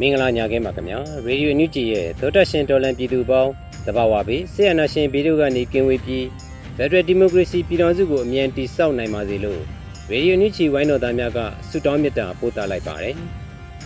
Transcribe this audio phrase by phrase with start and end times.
[0.00, 3.52] မင်္ဂလာညခင်းပါခင်ဗျာရေဒီယိုညူဂျီရဲ့သောတာရှင်တော်လန်ပြည်သူပေါင်း
[3.86, 6.26] တဘာဝပေးဆေယနာရှင်ဗီဒီယိုကနေကင်ဝေးပြီး
[6.76, 9.60] ဖက်ဒရယ်ဒီမိုကရေစီပြည်ထောင်စုကိုအမြန်တည်ဆောက်နိုင်ပါစေလို့
[10.10, 13.14] ရေဒီယိုညူဂျီဝိုင်းတော်သားများကဆုတောင်းမေတ္တာပို့သလိုက်ပါတယ်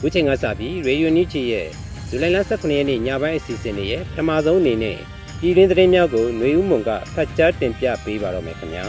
[0.00, 1.66] ခုချိန်ကစပြီးရေဒီယိုညူဂျီရဲ့
[2.08, 4.98] ဇူလိုင်လ18ရက်နေ့ညပိုင်းအစီအစဉ်တွေရဲ့ပထမဆုံးအနေနဲ့
[5.41, 8.84] ပြည်တွင်းသတင်းများကိုຫນွေဦးမွန်ကဖတ်ကြားတင်ပြပေးပါတော့မယ်ခင်ဗျာ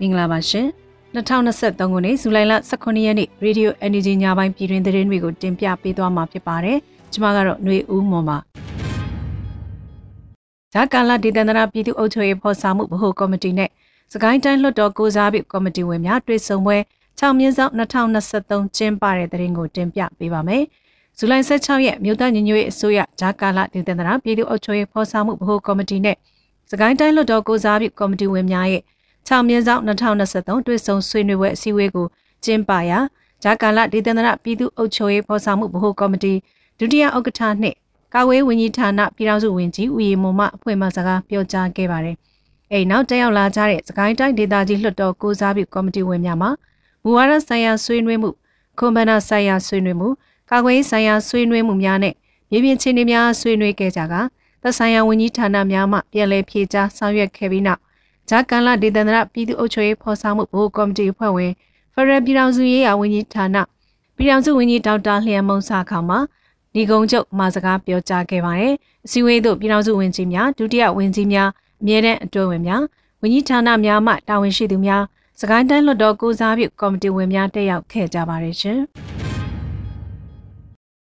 [0.00, 0.83] မင်္ဂလာပါရှင်
[1.14, 6.78] 2023ခုနှစ်ဇူလိုင်လ18ရက်နေ့ Radio Energy ညပိုင်းပြည်တွင်သတင်းတွေကိုတင်ပြပေးသွားမှာဖြစ်ပါတယ်။
[7.12, 8.38] ကျွန်မကတော့ຫນွေဦးမွန်ပါ။
[10.72, 13.70] ဂျာကာလာဒေသန္တရပြည်သူ့အုပ်ချုပ်ရေးဖော်ဆောင်မှုဗဟိုကော်မတီနဲ့
[14.12, 16.76] စကိုင်းတိုင်းလွှတ်တော်ကိုစားပြုကော်မတီဝင်များတွေ့ဆုံပွဲ
[17.20, 20.62] 6မြင်းဆောင်2023ကျင်းပတဲ့သတင်းကိုတင်ပြပေးပါမယ်။
[21.18, 26.16] ဇူလိုင်16ရက်မြို့သားညီညွတ်ရေးအစိုးရဂျာကာလာဒေသန္တရပြည်သူ့အုပ်ချုပ်ရေးဖော်ဆောင်မှုဗဟိုကော်မတီနဲ့
[26.70, 28.82] စကိုင်းတိုင်းလွှတ်တော်ကိုစားပြုကော်မတီဝင်များရဲ့
[29.28, 32.06] 6မြင်းဆောင်2023တွေ့ဆုံဆွေးနွေးပွဲအစည်းအဝေးကို
[32.44, 32.98] ကျင်းပရာ
[33.42, 36.34] ဂျာကာလဒေသန္တရပြည်သူ့အုပ်ချုပ်ရေးဖော်ဆောင်မှုဗဟိုကော်မတီ
[36.78, 37.76] ဒုတိယဥက္ကဋ္ဌနှင့်
[38.14, 42.16] ကာဝေးဝန်ကြီးဌာနပြည်ထောင်စုဝန်ကြီးဦးရီမုံမအဖွဲ့မှစကားပြောကြားခဲ့ပါတယ်။
[42.72, 46.48] အဲဒီနောက်တက်ရောက်လာကြတဲ့စကိုင်းတိုင်းဒေသကြီးလွှတ်တော်ကိုစားပြုကော်မတီဝင်များမှ
[47.02, 48.30] မူဝါဒဆိုင်ရာဆွေးနွေးမှု
[48.78, 50.08] ကွန်ဗန်နာဆိုင်ရာဆွေးနွေးမှု
[50.50, 52.14] ကာကွယ်ဆိုင်ရာဆွေးနွေးမှုများနဲ့
[52.50, 54.14] မြေပြင်ချင်းတွေများဆွေးနွေးခဲ့ကြက
[54.62, 57.80] သက်ဆိုင်ရာဝန်ကြီးဌာနများမှပြန်လည်ဖြေကြားဆောင်ရွက်ခဲ့ပြီးနောက်
[58.28, 61.52] ဂျာကန်လာဒေသန္တရပြည်သူ့အုပ်ချုပ်ရေးဖော်ဆောင်မှုဘိုးကော်မတီအဖွဲ့ဝင်
[61.94, 63.56] ဖရယ်ပြည်ထောင်စုရေးရာဝန်ကြီးဌာန
[64.16, 66.16] ပြည်ထောင်စုဝန်ကြီးဒေါက်တာလျံမုံစာခေါမှ
[66.74, 68.74] ဒီကုန်းချုပ်မှာစကားပြောကြားခဲ့ပါတယ်။
[69.06, 71.48] အစည်းအဝေးသို့ပြည်ထောင်စုဝန်ကြီးများဒုတိယဝန်ကြီးများ
[71.80, 72.82] အမြဲတမ်းအတွဲဝင်များ
[73.22, 75.02] ဝန်ကြီးဌာနများမှတာဝန်ရှိသူများ
[75.40, 78.80] စကိုင်းတိုင်းလွှတ်တော်ကိုစားပြုကော်မတီဝင်များတက်ရောက်ခဲ့ကြပါတယ်ရှင်။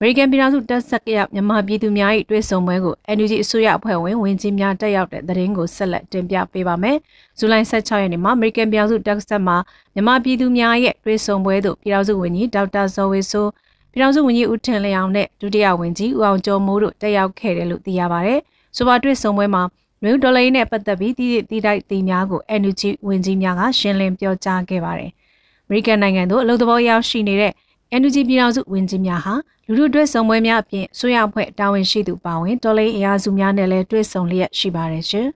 [0.04, 6.96] မေရိကန်ပြည်ထောင်စုတပ်ဆက်ကရမြန်မာပြည်သူများ၏တွဲဆုံပွဲကို NUG အစိုးရအဖွဲ့ဝင်ဝင်ကြီးများတက်ရောက်တဲ့သတင်းကိုဆက်လက်တင်ပြပေးပါမယ်။
[7.38, 9.56] ဇူလိုင်16ရက်နေ့မှာအမေရိကန်ပြည်ထောင်စုတပ်ဆက်မှာ
[9.94, 13.50] မြန်မာပြည်သူများရဲ့တွဲဆုံပွဲသို့ပြည်ထောင်စုဝန်ကြီးဒေါက်တာဇော်ဝေဆိုး
[13.92, 18.34] ပြည်ထောင်စုဝန်ကြီးဦးထင်လျောင်နဲ့ဒုတိယဝန်ကြီးဦးအောင်ကျော်မိုးတို့တက်ရောက်ခဲ့တယ်လို့သိရပါဗျ။
[18.76, 19.62] ဆိုပါတွဲဆုံပွဲမှာ
[20.02, 25.10] မြို့ဒေါ်လာနဲ့ပတ်သက်ပြီးတည်တည်တိုက်တီများကို NUG ဝန်ကြီးများကရှင်းလင်းပြောကြားခဲ့ပါတယ်။
[25.66, 27.52] အမေရိကန်နိုင်ငံသို့အလုပ်သဘောရောက်ရှိနေတဲ့
[28.00, 29.34] NUG ပြည်ထောင်စုဝန်ကြီးများဟာ
[29.66, 35.28] လူထုတွေ့ဆုံပွဲများအပြင်ဆိုရအဖွဲ့တာဝန်ရှိသူပါဝင်တော်လေးအရာစုများနဲ့လည်းတွေ့ဆုံလျက်ရှိပါတယ်ရှင်။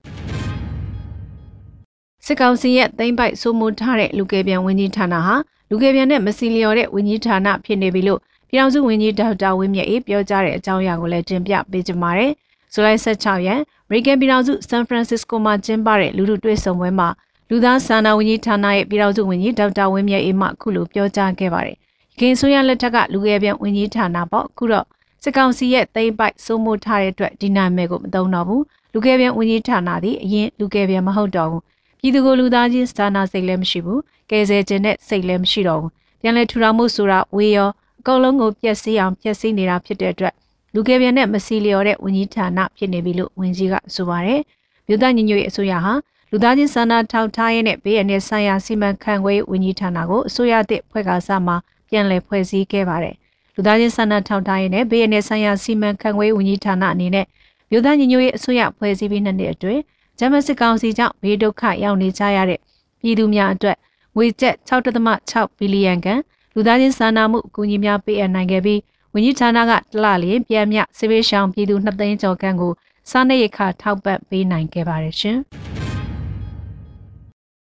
[2.24, 5.34] စစ်ကောင်စီရဲ့သိမ့်ပိုက်စိုးမိုးထားတဲ့လူကယ်ပြန်ဝန်ကြီးဌာနဟာ
[5.70, 12.32] လူကယ်ပြန်နဲ့မစီလျော်တဲ့ဝန်ကြီးဌာနဖြစ်နေပြီလို့ပြည်ထောင်စုဝန်ကြီးဒေါက်တာဝင်းမြတ်အေးပြောကြားတဲ့အကြောင်းအရာကိုလည်းတင်ပြပေးကြပါမယ်။
[12.72, 17.08] ဇူလိုင်16ရက်အမေရိကန်ပြည်ထောင်စုဆန်ဖရန်စစ္စကိုမှာကျင်းပတဲ့လူထုတွေ့ဆုံပွဲမှာ
[17.50, 21.78] လူသားစာနာဝန်ကြီးဌာနရဲ့ပြည်ထောင်စုဝန်ကြီးဒေါက်တာဝင်းမြတ်အေးမှအခုလိုပြောကြားခဲ့ပါတယ်။
[22.18, 24.86] ခင်ဆိုရလက်ထက်ကလူငယ်ပြန်ဝင်ကြီးဌာနပေါ့အခုတော့
[25.22, 28.62] စစ်ကောင်စီရဲ့သိမ့်ပိုက်စိုးမိုးထားတဲ့အတွက်ဒီနာမည်ကိုမသုံးတော့ဘူး
[28.92, 31.62] လူငယ်ပြန်ဝင်ကြီးဌာနသည်အရင်လူငယ်ပြန်မဟုတ်တော့ဘူး
[32.00, 34.00] ပြည်သူကိုလူသားချင်းစာနာစိတ်လည်းမရှိဘူး
[34.30, 35.90] ကယ်ဆယ်ခြင်းနဲ့စိတ်လည်းမရှိတော့ဘူး
[36.20, 40.34] ပြန်လဲထူထောင်မှုဆိုတာဝေရောအကုန်လုံးကိုပြက်စီးအောင်ပြက်စီးနေတာဖြစ်တဲ့အတွက်
[40.74, 44.40] လူငယ်ပြန်နဲ့မစီလျော်တဲ့ဝင်ကြီးဌာနဖြစ်နေပြီလို့ဝင်ကြီးကဆိုပါတယ်
[44.86, 45.92] မြို့သားညညွေအစိုးရဟာ
[46.30, 51.56] လူသားချင်းစာနာထောက်ထားရေးနဲ့ဘေးအန္တရာယ်ဆိုင်ရာစီမံခန့်ခွဲရေးဝန်ကြီးဌာနကိုအစိုးရသစ်ဖွဲ့ကားစမှာ
[51.88, 53.14] ပြန်လည်ဖွဲ့စည်းခဲ့ပါတယ်။
[53.54, 57.26] လူသားချင်းစာနာထောက်ထားရေးနဲ့ဘေးအန္တရာယ်ဆိုင်ရာစီမံခန့်ခွဲဝန်ကြီးဌာနအနေနဲ့
[57.70, 59.82] မြို့သားညီညွတ်ရေးအစိုးရဖွဲ့စည်းပြီးနှစ်နှစ်အတွင်း
[60.18, 62.60] ဂျမစစ်ကောင်စီကြောင့်ဘေးဒုက္ခရောက်နေကြရတဲ့
[63.00, 63.76] ပြည်သူများအတွက်
[64.16, 66.20] ငွေကျပ်6.6ဘီလီယံခန့်
[66.54, 68.80] လူသားချင်းစာနာမှုအကူအညီများပေးအပ်နိုင်ခဲ့ပြီး
[69.14, 72.72] ဝန်ကြီးဌာနကတလလျင်ပြန်မြစေဘေးရှောင်ပြည်သူ2သိန်းကျော်ခန့်ကို
[73.10, 75.40] စားနပ်ရိက္ခာထောက်ပံ့ပေးနိုင်ခဲ့ပါတယ်ရှင်။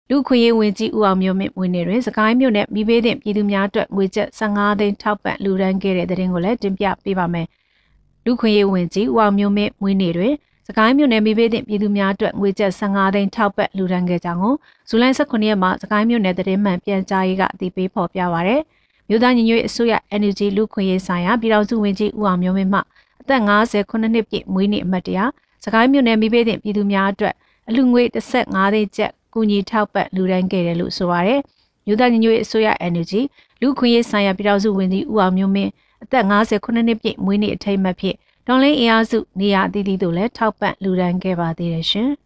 [0.09, 7.47] လူခွေရေးဝင်ကြီးဦးအောင်မျိုးမြင့်ဝင်နေတွင်စကိုင်းမြို့နယ်မိဘေးတင်ပြည်သူများအတွက်ငွေကျပ်15သိန်းထောက်ပံ့လူဒန်းခဲ့တဲ့တဲ့တင်ကိုလည်းတင်ပြပေးပါမယ်။
[8.25, 10.33] လူခွေရေးဝင်ကြီးဦးအောင်မျိုးမြင့်ဝင်နေတွင်
[10.67, 14.55] စကိုင်းမြို့နယ်မိဘတင်ပြည်သူများအတွက်ငွေကျပ်15သိန်းထောက်ပံ့လှူဒါန်းခဲ့ကြောင်းကို
[14.89, 18.61] ဇူလိုင်18ရက်မှာစကိုင်းမြို့နယ်သတင်းမှန်ပြန်ကြားရေးကအသိပေးဖော်ပြပါရယ်
[19.09, 22.79] မြို့သားညီညွတ်ရေးအစိုးရ Energy လူခွင့်ရေးဆိုင်ရာပြည်ထောင်စုဝန်ကြီးဦးအောင်မျိုးမင်းမှ
[23.21, 25.19] အသက်59နှစ်ပြည့်မွေးနေ့အမှတ်တရ
[25.63, 27.35] စကိုင်းမြို့နယ်မိဘတင်ပြည်သူများအတွက်
[27.69, 28.03] အလူငွေ
[28.37, 31.41] 15သိန်းကျပ် ကူညီထောက်ပံ့လှူဒါန်းခဲ့တယ်လို့ဆိုပါရယ်
[31.85, 33.21] မြို့သားညီညွတ်ရေးအစိုးရ Energy
[33.61, 35.71] လူခွင့်ရေးဆိုင်ရာပြည်ထောင်စုဝန်ကြီးဦးအောင်မျိုးမင်း
[36.03, 38.15] အသက်59နှစ်ပြည့်မွေးနေ့အထိမ်းအမှတ်ဖြစ်
[38.47, 42.09] ဒေါ်လင်းအင်အားစုနေရာအသီးသီးတို့လည်းထောက်ပံ့လှူဒါန်းခဲ့ပါသေးတယ်ရှင်။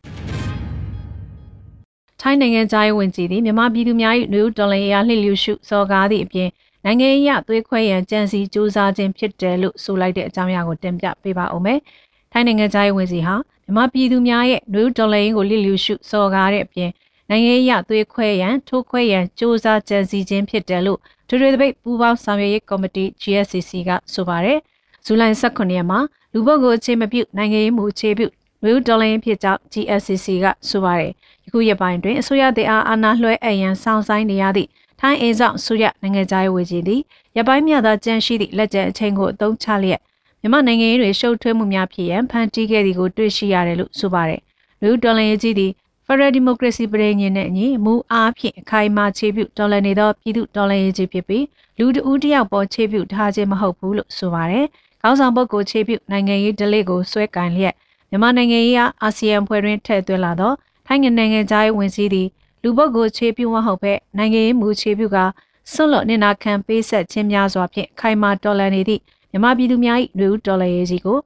[2.22, 6.50] ထိုင်းနိုင်ငံသားရေးဝန်ကြီးသည်မြန်မာပြည်သူများ၏လူဒေါ်လင်းအင်အားလှည့်လျရှုစော်ကားသည့်အပြင်
[6.86, 11.80] နိုင်ငံရေးသွေးခွဲရန်ကြံစည်စူးစမ်းခြင်းဖြစ်တယ်လို့ဆိုလိုက်တဲ့အကြောင်းအရာကိုတင်ပြပေးပါဦးမယ်။
[12.32, 13.36] ထိုင်းနိုင်ငံသားရေးဝန်ကြီးဟာ
[13.66, 16.92] မြန်မာပြည်သူများရဲ့လူဒေါ်လင်းကိုလှည့်လျရှုစော်ကားတဲ့အပြင်
[17.30, 24.60] နိုင်ငံရေးသွေးခွဲရန်ထိုးခွဲရန်စူးစမ်းကြံစည်ခြင်းဖြစ်တယ်လို့ထွေထွေသပိတ်ပူးပေါင်းဆောင်ရွက်ရေးကော်မတီ GSCC ကဆိုပါတယ်။
[25.06, 26.00] ဇူလိုင်18ရက်မှာ
[26.34, 28.28] လူပုဂ္ဂိုလ်အခြေမပြုနိုင်ငံရေးမှုအခြေပြု
[28.64, 31.12] လူဒေါ်လာဖြစ်ကြောင်း GSCC ကဆိုပါတယ်။
[31.46, 34.70] ယခုရက်ပိုင်းတွင်အစိုးရတအားအာဏာလွှဲအပ်ရန်စောင့်ဆိုင်နေရသည့်
[35.00, 37.02] ထိုင်းအိမ်ဆောင်အစိုးရနိုင်ငံသားရေးဝေကြီးသည်
[37.38, 40.02] ရပိုင်းမြသာကြန့်ရှိသည့်လက်ကျန်အချိန်ကိုအသုံးချလျက်
[40.42, 44.42] မြန်မာနိုင်ငံရေးတွေရှုပ်ထွေးမှုများဖြစ်ရန်ဖန်တီးခဲ့သည်ကိုတွေ့ရှိရတယ်လို့ဆိုပါတယ်။
[44.82, 45.72] လူဒေါ်လာရေးကြီးသည်
[46.06, 51.46] Federal Democracy ပြည်ညင်နဲ့အညီမူအားဖြင့်အခိုင်အမာခြေပြုဒေါ်လာနေသောပြည်သူဒေါ်လာရေးကြီးဖြစ်ပြီး
[51.78, 54.66] လူတဦးတယောက်ပေါ်ခြေပြုထားခြင်းမဟုတ်ဘူးလို့ဆိုပါတယ်။
[55.02, 57.74] ခေါင်းဆောင်ပုဂ္ဂိုလ်ခြေပြုနိုင်ငံရေးဒလိကိုဆွဲကင်လျက်
[58.10, 60.54] မြန်မာနိုင်ငံရေးအားအာဆီယံဖွဲ့တွင်ထည့်သွင်းလာသော
[60.86, 62.28] ထိုင်းနိုင်ငံသားရေးဝန်ကြီးသည်
[62.64, 65.18] လူပုဂ္ဂိုလ်ခြေပြုမဟုတ်ဘဲနိုင်ငံရေးမူခြေပြုက
[65.74, 69.02] ဆွန့်လွတ်နေနာခံပေးဆက်ခြင်းများစွာဖြင့်ခိုင်မာတော်လှန်နေသည့်
[69.32, 71.18] မြန်မာပြည်သူများ၏လူဦးတော်လှန်ရေးကြီးကို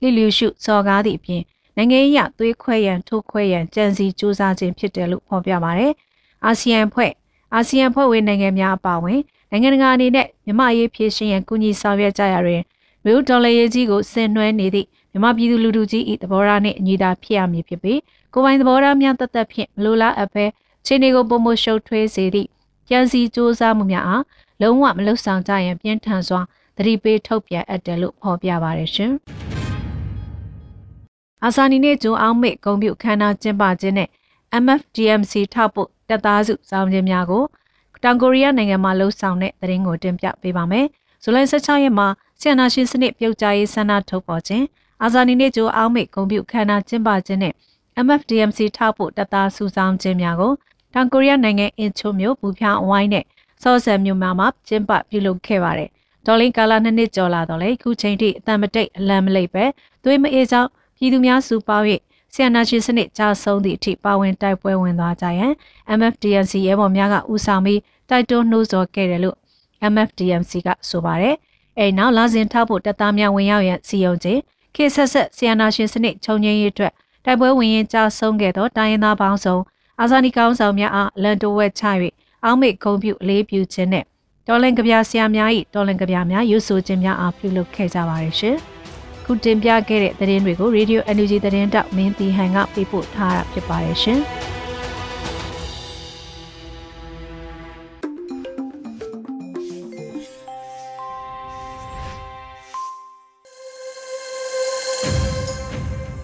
[0.00, 1.42] လိလျူရှုစော်ကားသည့်အပြင်
[1.76, 5.92] နိုင်ငံရေးအသွေးခွဲရန်ထိုးခွဲရန်ကြံစည်စူးစမ်းခြင်းဖြစ်တယ်လို့ဖော်ပြပါတယ်။
[6.44, 7.12] အာဆီယံဖွဲ့
[7.54, 9.20] အာဆီယံဖွဲ့ဝင်နိုင်ငံများအပါအဝင်
[9.50, 12.62] နိုင်ငံတကာအနေနဲ့မြမရေးဖြည့်ရှင်ရန်ကူညီဆောင်ရွက်ကြရတွင်
[13.04, 18.00] မြို့ဒေါ်လာရေးကြီးကိုဆင်နွှဲနေသည့်မြမပြည်သူလူထုကြီး၏သဘောထားနှင့်အညီသာဖြစ်ရမည်ဖြစ်ပြီး
[18.32, 20.44] ကိုပိုင်သဘောထားများတသက်ဖြင့်မလိုလားအပ်ဘဲ
[20.86, 22.48] ခြေနေကိုပုံမရှုပ်ထွေးစေသည့်
[22.88, 24.24] ကြံစီစူးစမ်းမှုများအား
[24.60, 26.40] လုံးဝမလွတ်ဆောင်ကြရန်ပြင်းထန်စွာ
[26.80, 29.12] သတိပေးထုတ်ပြန်အပ်တယ်လို့ဖော်ပြပါတယ်ရှင်။
[31.44, 34.08] အာဆာနီနဲ့ဂျွန်အောင်မိတ်ဂုံပြုခန္ဓာကျင်းပခြင်းနဲ့
[34.62, 37.44] MFDMC ထောက်ပို့တပ်သားစုစောင်းခြင်းများကို
[38.02, 40.86] တောင်ကိုရီးယားနိုင်ငံမှာလှုပ်ဆောင်တဲ့သတင်းကိုတင်ပြပေးပါမယ်။
[41.22, 42.06] ဇူလိုင်16ရက်မှာ
[42.40, 44.64] ဆီယနာရှင်စနစ်ပြုတ်ကြရေးဆန္ဒထုတ်ပေါ်ခြင်း
[45.02, 47.54] အာဇာနည်နေ့ကျိုးအောက်မိတ်ဂုံပြုခန္ဓာကျင်းပခြင်းနဲ့
[48.04, 50.52] MFDMC ထောက်ဖို့တပ်သားစုဆောင်ခြင်းများကို
[50.94, 53.24] တောင်ကိုရီးယားနိုင်ငံအင်ချိုမြို့ဘူဖြာအဝိုင်းနဲ့
[53.62, 55.90] စောဆန်မြို့မှာမှကျင်းပပြုလုပ်ခဲ့ပါတယ်။
[56.26, 59.64] ဒေါ်လင်းကာလာနှစ်နှစ်ကျော်လာတော့လေခုချိန်ထိအတန်မတိတ်အလံမလိပ်ပဲ
[60.04, 61.86] သွေးမအေးကြောင်းပြည်သူများစုပေါင်း၍
[62.34, 65.52] ဆီယနာရှင်စနစ်ကြာဆုံးသည့်အထိပါဝင်တိုက်ပွဲဝင်သွားကြရန်
[65.98, 67.80] MFDMC ရဲဘော်များကဦးဆောင်ပြီး
[68.10, 69.36] တိုက်တွန်းနှိုးဆော်ခဲ့တယ်လို့
[69.92, 71.34] MFDMC ကဆိုပါတယ်။
[71.78, 74.40] အဲနောက်လာစဉ်ထောက်ဖို့တပ်သားများဝင်ရောက်ရန်စီယုံခြင်း
[74.74, 76.92] ခေဆက်ဆက်ဆီယနာရှင်စနစ်ခြုံငင်းရေးအတွက်
[77.24, 79.56] တိုက်ပွဲဝင်ရင်ကြာဆုံးခဲ့သောတိုင်းရင်းသားပေါင်းစုံ
[80.00, 81.84] အာဇာနည်ကောင်းဆောင်များအားလန်တိုဝက်ချ၍
[82.44, 84.04] အောက်မေ့ဂုံပြုအလေးပြုခြင်းနဲ့
[84.52, 88.56] တော်လင်ကဗျာဆရာများ၏တော်လင်ကဗျာများရွဆိုခြင်းများအားပြုလုပ်ခဲ့ကြပါရရှင်။
[89.24, 94.20] ခုတင်ပြခဲ့တဲ့သတင်းတွေကို Radio Energy သတင်းတောက်မင်းတီဟန်ကပေးပို့ထားတာဖြစ်ပါတယ်ရှင်။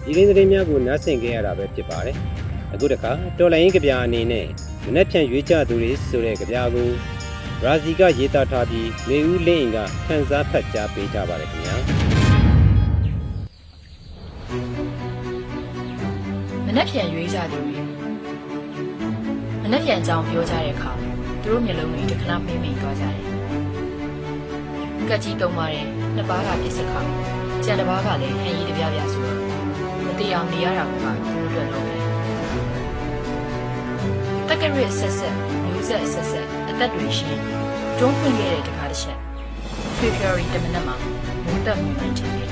[0.05, 2.15] ဒီရင်းသတင်းများကိုနားဆင်ကြရတာပဲဖြစ်ပါတယ်။
[2.73, 4.45] အခုတခါတော်လိုင်းကြပြအနေနဲ့
[4.85, 6.89] မနေ့ဖြန်ရွေးချသူတွေဆိုတဲ့ကြပြကို
[7.63, 11.75] ရာဇီကရေးသားထားပြီးနေဦးလင်းကခန်းစားဖတ်ကြားပေးကြပါတယ်ခင်ဗျာ။
[16.65, 17.79] မနေ့ဖြန်ရွေးချသူတွေ
[19.61, 20.91] မနေ့ဖြန်အကြောင်းပြောကြတဲ့အခါ
[21.41, 23.17] သူတို့မျိုးလုံးတွေတခဏမင်းမိန်သွားကြတယ်။
[25.09, 25.85] ကက်ကြီးတုံးပါတယ်
[26.15, 26.99] နှစ်ပါးကပြစ်စခါ
[27.63, 32.03] ကျန်တစ်ပါးကလည်းဟန်ရီတပြပြဆိုတော့သိအောင်နေရတာကသူတို့အတွက်လုံးတယ်
[34.47, 37.39] တက်ကရစ်ဆက်ဆက်မျိုးဆက်ဆက်ဆက် အသက်တွေရှင်
[37.99, 39.17] တွန်းဖွင့်ခဲ့တဲ့တခါတစ်ချက်
[39.97, 40.95] February တမနက်မှာ
[41.45, 42.49] မုန်းတက်မှုမှန်ချင်တယ်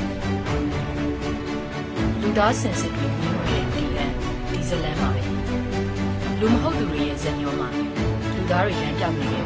[2.22, 4.12] လူသားစင်စစ်တွေမြင်ခဲ့ဒီလန်
[4.52, 5.22] ဒီဇလန်မှာပဲ
[6.40, 7.70] လူမဟုတ်သူတွေရဲ့ဇက်ညောမှာ
[8.36, 9.44] လူသားတွေရန်ပြောက်နေတယ်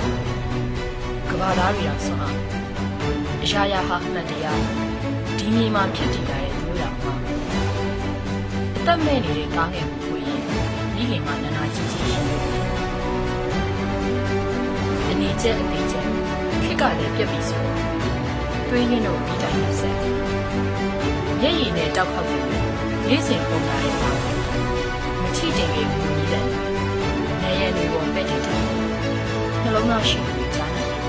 [1.29, 2.37] ကဘာသားတွေတော့ဆုံးအောင်
[3.43, 4.61] အရာရာဟာအမှတ်တရား
[5.37, 7.13] ဒီမြေမှာဖြစ်တည်တဲ့သူရမှာ
[8.85, 10.41] သက်မဲ့နေတဲ့ကားငယ်ကိုကိုရင်
[10.95, 12.28] မိခင်ကနာနာကြီးကြီးရှိတယ်။အ
[15.19, 16.05] နေကျက်အသေးကျက်
[16.63, 17.63] ခက်ကလည်းပြက်ပြီးဆို
[18.69, 19.95] တွေးရင်းတို့ဒီတိုင်းဆက်ဆက်။
[21.43, 22.43] ရဲ့ရည်နဲ့တောက်ခောက်ပြီး
[23.07, 24.09] နေ့စဉ်ပုံလာတဲ့ပါ
[25.21, 26.45] မချိတင်လေးကိုမြည်တယ်။
[27.41, 28.59] နေရည်တွေကိုပက်တည်တယ်။
[29.63, 31.01] နှလုံးသားရှိပြီးကြားနေတယ်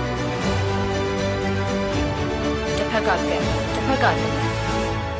[2.76, 3.30] ။တစ်ဖက်ကကက်တ
[3.78, 4.34] စ်ဖက်ကလည်း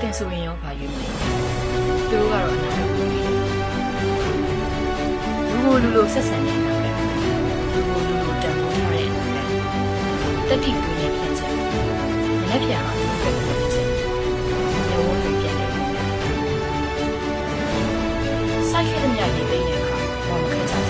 [0.00, 1.12] တင်ဆိုရင်ရောပါယူမယ်။
[2.11, 4.54] သူတို့ကတော့အနာဂတ်ကို
[5.44, 6.80] လူကိုလူလိုဆက်ဆံနေတာပဲ
[7.73, 9.45] လူကိုလူလိုတန်ဖိုးထားတဲ့အနာ
[10.49, 11.55] ဂတ်တတိကိုလည်းဖြစ်ချင်
[12.49, 13.87] လက်ပြန်အောင်သူတို့ကိုဖြစ်ချင်
[14.89, 15.85] ညဝန်းတွေပြန်နေတယ်
[18.71, 19.97] စိုက်ခဲ့တဲ့ညနေပိန်းတဲ့အခါ
[20.27, 20.85] ဘာမှခက်ချင်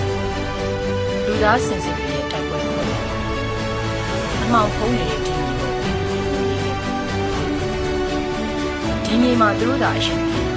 [1.25, 2.77] လူသားစင်စစ်တွေရဲ့တိုက်ပွဲကို
[4.41, 5.73] အမောင်ဖုံးနေတဲ့ဒီမျိုးကို
[9.05, 10.47] ဒီမြေမှာသူတို့သာအရှင်ဖြစ်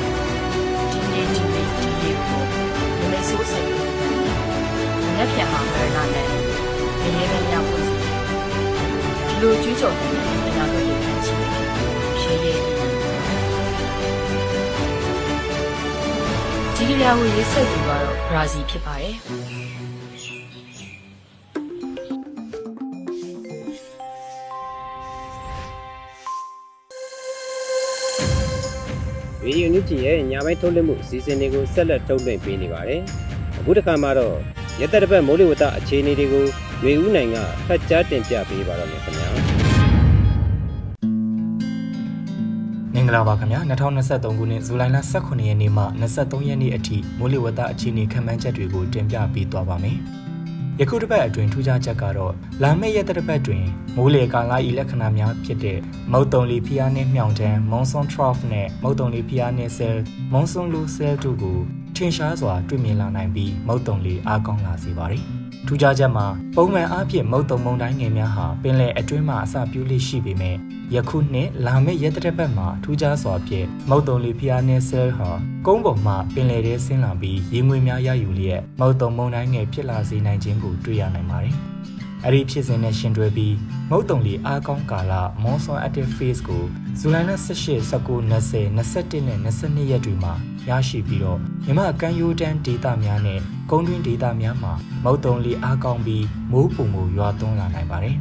[0.91, 2.43] ဒီမြေဒီမြေဒီမြေကို
[2.99, 3.94] မမေဆိုးစိတ်
[5.19, 6.27] လက်ပြန်မှာမရနာနဲ့
[7.01, 7.95] မရေပဲညဖို့စီ
[9.27, 10.11] ဒီလိုကျူးကျော်တဲ့
[10.47, 11.53] အနာဂတ်ကိုခံချင်တယ်
[12.21, 12.55] ရှေးရဲ
[16.77, 19.15] ဒီကလေးကိုရေးဆက်ပြီးတော့ဘရာဇီဖြစ်ပါတယ်
[29.45, 33.03] ရေဒီယိုညူဂျီရဲ့ညပိုင်းထုတ်လွှင့်မှုအစီအစဉ်တွေကိုဆက်လက်ထုတ်လွှင့်ပေးနေပါတယ်။
[33.59, 34.35] အခုတစ်ခါမှာတော့
[34.81, 36.45] ရက်သက်တစ်ပတ်မိုးလေဝသအခြေအနေတွေကို
[36.83, 39.29] ရွေဦးနိုင်ကဖတ်ကြားတင်ပြပေးပါတော့မယ်ခင်ဗျာ
[42.95, 49.99] မင်္ဂလာပါခင်ဗျာ2023ခုနှစ်ဇူလိုင်လ18ရက်နေ့မှ23ရက်နေ့အထိမိုးလေဝသအခြေအနေခန့်မှန်းချက်တွေကိုတင်ပြပေးသွားပါမယ်။
[50.81, 53.65] ယခုတစ်ပတ်အတွင်းထူးခြားချက်ကတော့လာမယ့်ရက်တစ်ပတ်တွင်
[53.97, 55.79] မိုးလေကာလဤလက္ခဏာများဖြစ်တဲ့
[56.13, 59.99] မုတ်တုံလီဖျားနှင့်မြောင်တန်း Monsoon Trough နဲ့မုတ်တုံလီဖျားနှင့် Cell
[60.33, 61.59] Monsoon Low Cell တို့ကို
[61.97, 65.23] ထင်ရှားစွာတွေ့မြင်လာနိုင်ပြီးမုတ်တုံလီအားကောင်းလာစေပါတယ်။
[65.67, 70.57] ထူးခြားချက်မှာပုံမှန်အားဖြင့်မုတ်တုံမုန်တိုင်းငယ်များဟာပင်လယ်အတွင်းမှာအစပြုလိရှိပေမဲ့
[70.95, 75.31] ယခုနှစ်လာမယ့်ရက်တစ်ပတ်မှာထူးခြားစွာဖြင့်မုတ်တုံလီဖျားနှင့်ဆဲလ်ဟာ
[75.67, 81.55] ကုန်းပေါ်မှပင်လယ်ထဲဆင်းလာပြီးရေငွေများရယူလျက်မုတ်တုံမုန်တိုင်းငယ်ဖြစ်လာစေနိုင်ခြင်းကိုတွေ့ရနိုင်ပါတယ်။
[82.27, 83.57] အဲ့ဒီဖြစ်စဉ်နဲ့ရှင်တွဲပြီး
[83.91, 85.13] မုတ်တုံလီအားကောင်းကာလ
[85.43, 86.65] Monsoon Active Phase ကို
[86.99, 90.33] ဇူလိုင်လ18 19 20 21နဲ့22ရက်တွေမှာ
[90.69, 93.41] ရရှိပြီးတော့မြမကမ်းရိုးတန်းဒေသများနဲ့
[93.71, 94.73] ကုန်းတွင်းဒေသများမှာ
[95.05, 98.17] မုတ်တုံလီအားကောင်းပြီးမိုးပုံမှုရွာသွန်းလာနိုင်ပါတယ်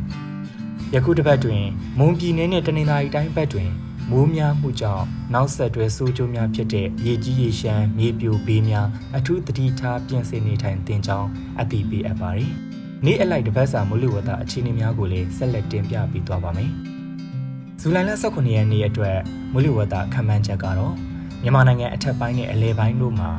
[0.94, 1.64] ။ယခုတစ်ပတ်တွင်
[2.00, 3.70] မွန်ပြည်နယ်နဲ့တနင်္သာရီတိုင်းဘက်တွင်
[4.12, 11.30] မိုးများမှုကြောင့်နောက်ဆက်တွဲဆိုးကျိုးများဖြစ်တဲ့ရေကြီးရေရှမ်းမြေပြိုဘေးများအထူးသတိထားပြင်ဆင်နေထိုင်သင်ကြောင်း
[11.60, 12.54] အသိပေးအပ်ပါတယ်။
[13.06, 16.72] နေ့အလိုက်တစ်ပတ်စာမိုးလေဝသအခြေအနေများကိုလည်းဆက်လက်တင်ပြပေးသွားပါမယ်။
[17.82, 19.18] ဇူလိုင်လ18ရက်နေ့အတွက်
[19.54, 20.96] မိုးလေဝသခန့်မှန်းချက်ကတော့
[21.44, 23.32] မြန်မာနိုင်ငံအထက်ပိုင်းနဲ့အလယ်ပိုင်းတို့မှာ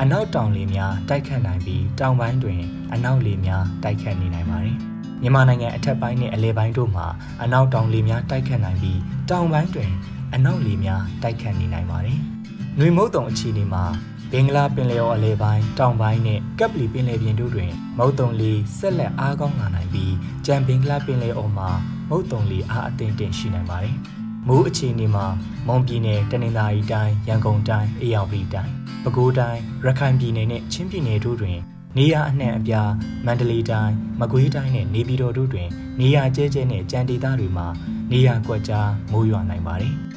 [0.00, 2.60] အနောက်တောင်လေများတိုက်ခတ်နိုင်ပြီးတောင်ပိုင်းတွင်
[2.92, 4.76] အနောက်လေများတိုက်ခတ်နေနိုင်ပါတယ်။
[5.22, 7.06] မြန်မာနိုင်ငံအထက်ပိုင်းနဲ့အလယ်ပိုင်းတို့မှာ
[7.42, 9.90] အနောက်တောင်လေများတိုက်ခတ်နိုင်ပြီးတောင်ပိုင်းတွင်
[10.34, 12.18] အနောက်လေများတိုက်ခတ်နေနိုင်ပါတယ်။
[12.78, 13.84] နှွေမုတ်တုံအခြေအနေမှာ
[14.32, 20.14] ဘင်္ဂလားပင်လယ်အော်အလယ်ပိုင်းတောင်ပိုင်းနဲ့ကပ်ပလီပင်လယ်ပြင်တို့တွင်မုတ်တုံလေဆက်လက်အားကောင်းလာနိုင်ပြီး
[20.46, 21.70] ကြံဘင်္ဂလားပင်လယ်အော်မှာ
[22.10, 23.94] မုတ်တုံလေအားအသင့်တင်ရှိနိုင်ပါတယ်။
[24.48, 25.26] မိုးအခြေအနေမှာ
[25.66, 31.58] မွန်ပြည်နယ်တနင်္သာရီတိုင်းရန်ကုန်တိုင်းအေရဝတီတိုင်းပဲခူးတိုင်းရခိုင်ပြည်နယ်နဲ့ချင်းပြည်နယ်တို့တွင်
[31.96, 32.90] နေရအနှံ့အပြား
[33.26, 35.68] မန္တလေးတိုင်းမကွေးတိုင်းနဲ့နေပြည်တော်တို့တွင်
[36.00, 37.66] နေရကျဲကျဲနဲ့ကြံဒေသတွေမှာ
[38.10, 39.94] နေရကွက်ကြားမိုးရွာနိုင်ပါတယ်။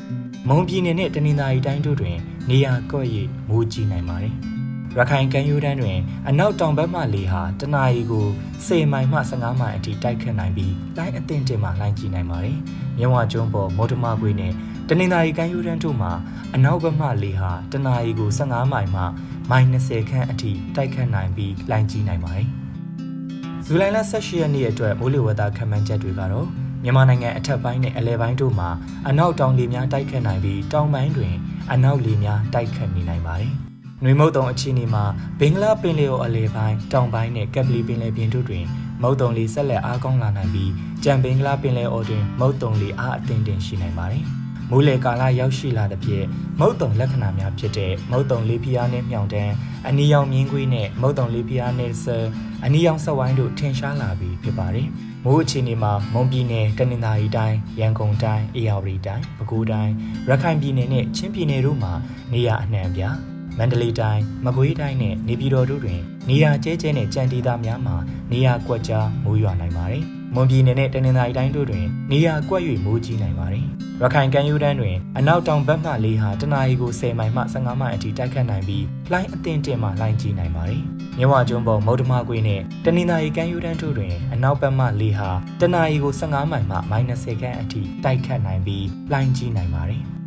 [0.50, 2.18] မွန်ပြည်နယ်နဲ့တနင်္သာရီတိုင်းတို့တွင်
[2.50, 4.34] နေရကွက်ရိမိုးကြီးနိုင်ပါတယ်။
[4.98, 5.98] ရခိုင်ကမ်းရိုးတန်းတွင်
[6.30, 8.26] အနောက်တောင်ဘက်မှလေဟာတနအီကို
[8.68, 12.58] 10မိုင်မှ15မိုင်အထိတိုက်ခတ်နိုင်ပြီးလိုင်းအသင့်တင်မှလိုင်းကြီးနိုင်ပါတယ်။
[12.98, 14.54] မြဝကျွန်းပေါ်မော်တမကွေနဲ့
[14.90, 16.12] တနင်္သာရီကမ်းရိုးတန်းတို့မှာ
[16.56, 19.02] အနောက်ဘက်မှလေဟာတနအီကို15မိုင်မှ
[19.50, 22.48] မိုင်20ခန့်အထိတိုက်ခတ်နိုင်ပြီးလိုင်းကြီးနိုင်ပါတယ်။
[23.66, 26.48] ဇူလိုင်လ18ရက်နေ့အတွက်မိုးလေဝသခန့်မှန်းချက်တွေကတော့
[26.84, 28.70] မြန်မာနိုင်ငံအထက်ပိုင်းနဲ့အလယ်ပိုင်းတို့မှာ
[29.10, 31.34] အနောက်တောင်လေများတိုက်ခတ်နိုင်ပြီးတောင်ပိုင်းတွင်
[31.72, 33.52] အနောက်လေများတိုက်ခတ်နေနိုင်ပါတယ်။
[34.04, 35.04] နှွေမုတ်တုံအခြေအနေမှာ
[35.40, 38.66] ဘင်္ဂလားပင်လယ်အော်အလယ်ပိုင်းတောင်ပိုင်းနဲ့ကပ်ပလီပင်လယ်ပြင်တို့တွင်
[39.02, 40.72] မုတ်တုံလေဆက်လက်အားကောင်းလာနိုင်ပြီး
[41.04, 44.24] ကြံဘင်္ဂလားပင်လယ်အော်တွင်မုတ်တုံလေအားအသင့်တင်ရှိနိုင်ပါတယ်။
[44.70, 46.26] မိုးလေကာလရောက်ရှိလာတဲ့ဖြင့်
[46.60, 49.54] မုတ်တုံလက္ခဏာများဖြစ်တဲ့မုတ်တုံလေးဖျားနဲ့မြောင်တန်း
[49.88, 52.26] အနီရောင်မြင်းကွေးနဲ့မုတ်တုံလေးဖျားနဲ့ဆယ်
[52.66, 54.88] အနီရောင်ဆက်ဝိုင်းတို့ထင်ရှားလာပြီးဖြစ်ပါတယ်။
[55.26, 59.94] မိုးအခြေအနေမှာမွန်ပြည်နယ်တနင်္သာရီတိုင်းရန်ကုန်တိုင်းအေရဝတီတိုင်းပဲခူးတိုင်း
[60.30, 61.94] ရခိုင်ပြည်နယ်နဲ့ချင်းပြည်နယ်တို့မှာ
[62.34, 63.16] နေရအနှံ့ပြား
[63.58, 66.00] မန္တလေးတိုင်းမကွေးတိုင်းနဲ့နေပြည်တော်တို့တွင်
[66.30, 67.96] နေရာကျဲကျဲနဲ့ကြံဒေသများမှာ
[68.32, 73.66] နေရာကွက်ကြားမိုးရွာနိုင်ပါတယ်။ မွန်ပြည်နယ်နဲ့တနင်္သာရီတိုင်းတို့တွင်နေရာကွက်၍မိုးကြီးနိုင်ပါတယ်။
[74.02, 80.82] ရခိုင်ကမ်းရိုးတန်းတွင်အနောက်တောင်ဘက်မှလေဟာတနအီကို10မိုင်မှ15မိုင်အထိတိုက်ခတ်နိုင်ပြီးလှိုင်းအသင့်တင်မှလှိုင်းကြီးနိုင်ပါတယ်။
[81.18, 85.30] မြဝကျွန်းပေါ်မုတ်တမကွေးနဲ့တနင်္သာရီကမ်းရိုးတန်းတို့တွင်အနောက်ဘက်မှလေဟာ
[85.62, 90.02] တနအီကို15မိုင်မှ -30 ခန့်အထိတိုက်ခတ်နိုင်ပြီးလှိုင်းကြီးနိုင်ပါတယ်။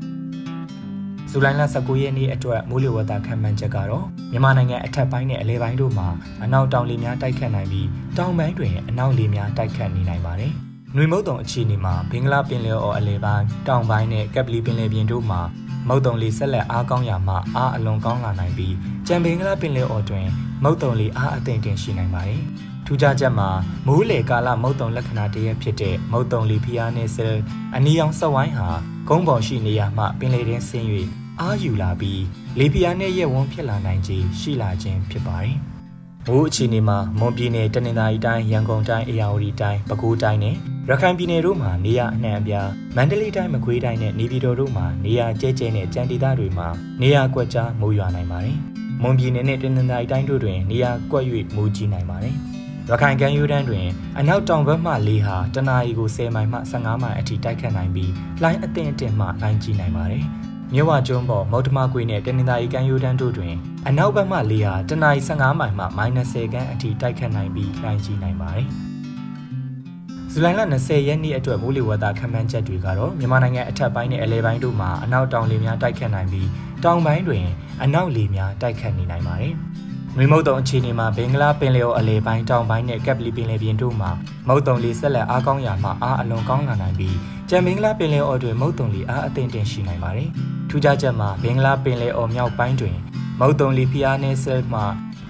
[1.36, 6.08] ဇူလိုင်လ19ရက်နေ့အတွက်မိုးလေဝသခန့်မှန်းချက်ကတော့မြန်မာနိုင်ငံအထက်ပိုင်းနဲ့အလဲပိုင်းတို့မှာ
[6.44, 7.88] အနောက်တောင်လေများတိုက်ခတ်နိုင်ပြီး
[8.18, 10.52] တောင်ပိုင်းတွင်အနောက်လေများတိုက်ခတ်နေနိုင်ပါတယ်။
[10.96, 15.40] နွေမုတ်တုံအခြေအနေမှာဘင်္ဂလားပင်လယ်အော်အလယ်ပိုင်းတောင်ပိုင်းနဲ့ကပ်ပလီပင်လယ်ပြင်တို့မှာ
[15.88, 18.74] မုတ်တုံလီဆက်လက်အားကောင်းရာမှအားအလွန်ကောင်းလာနိုင်ပြီး
[19.06, 20.26] ကြံဘင်္ဂလားပင်လယ်အော်တွင်
[20.62, 22.42] မုတ်တုံလီအားအသင့်တင်ရှိနိုင်ပါတယ်။
[22.86, 23.48] ထူးခြားချက်မှာ
[23.86, 27.36] မိုးလေကာလမုတ်တုံလက္ခဏာတရက်ဖြစ်တဲ့မုတ်တုံလီဖီယာနဲ့ဆယ်
[27.76, 28.68] အနီရောင်ဆက်ဝိုင်းဟာ
[29.08, 30.88] ကုန်းပေါ်ရှိနေရမှပင်လယ်တွင်ဆင်း၍
[31.40, 32.22] အားယူလာပြီး
[32.58, 35.54] လေဖီယာနဲ့ရက်ဝန်းဖြစ်လာနိုင်ခြင်းရှိလာခြင်းဖြစ်ပါတယ်။
[36.26, 40.56] မိုးအခြေအနေမှာမွန်ပြည်နယ်တနင်္သာရီတိုင်းရန်ကုန်တိုင်းအေရဝတီတိုင်းပဲခူးတိုင်းနဲ့
[40.88, 46.68] ရခိုင်ပြည်နယ်တို့မှာနေရအနှံ့အပြားမန္တလေးတိုင်းမကွေးတိုင်းနဲ့နေပြည်တော်တို့မှာနေရကျဲကျဲနဲ့ကြံဒေသတွေမှာ
[47.02, 48.56] နေရကွက်ကြားမိုးရွာနိုင်ပါတယ်။
[49.02, 51.24] မွန်ပြည်နယ်နဲ့တနင်္သာရီတိုင်းတို့တွင်နေရကွက်၍
[51.56, 52.34] မိုးကြီးနိုင်ပါတယ်။
[52.90, 53.86] ရခိုင်ကမ်းရိုးတန်းတွင်
[54.18, 58.12] အနောက်တောင်ဘက်မှလေဟာတနအီကို10မိုင်မှ15မိုင်အထိတိုက်ခတ်နိုင်ပြီး
[58.42, 60.24] လှိုင်းအသင့်အင့်မှလှိုင်းကြီးနိုင်ပါတယ်။
[60.76, 63.54] မြဝကျွန်းပေါ်မုတ်တမကွေနဲ့တနင်္သာရီကမ်းရိုးတန်းတို့တွင်
[63.88, 68.66] အနောက်ဘက်မှလေဟာတနအီ15မိုင်မှ -10 ခန်းအထိတိုက်ခတ်နိုင်ပြီးလှိုင်းကြီးနိုင်ပါတယ်။
[70.32, 76.48] ဇူလိုင်လ20ရက်နေ့အတွက်မိုးလေဝသခန့်မှန်းချက်တွေကတော့မြန်မာနိုင်ငံအထက်ပိုင်းနဲ့အလယ်ပိုင်းတို့မှာအနောက်တောင်လေများတိုက်ခတ်နိုင်ပြီး
[76.84, 77.44] တောင်ပိုင်းတွင်
[77.82, 79.54] အနောက်လေများတိုက်ခတ်နေနိုင်ပါတယ်။
[80.16, 84.10] မြေမုတ်တုံအခြေအနေမှာဘင်္ဂလားပင်လယ်အော်အလယ်ပိုင်းတောင်ပိုင်းနဲ့ကပ်ပလီပင်လယ်ပြင်တို့မှာ
[84.48, 87.16] မုတ်တုံလေဆက်လက်အားကောင်းရာမှအားအလွန်ကောင်းလာနိုင်ပြီး
[87.50, 90.30] ကြံမင်္ဂလာပင်လယ်အော်တွင်မုတ်တုံလေအားအသင့်တင်ရှိနိုင်ပါတယ်။
[90.76, 92.96] ထူးခြားချက်မှာဘင်္ဂလားပင်လယ်အော်မြောက်ပိုင်းတွင်
[93.40, 94.80] မုတ်တုံလီဖီအားနဲ့ဆဲမှ